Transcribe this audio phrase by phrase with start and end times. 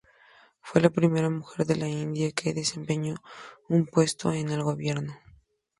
[0.61, 3.17] Fue la primera mujer de la India que desempeñó
[3.69, 5.13] un puesto en el gobierno.